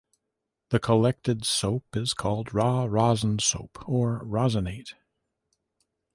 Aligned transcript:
The 0.69 0.79
collected 0.79 1.45
soap 1.45 1.95
is 1.95 2.15
called 2.15 2.55
"raw 2.55 2.85
rosin 2.85 3.37
soap" 3.37 3.87
or 3.87 4.25
"rosinate". 4.25 4.95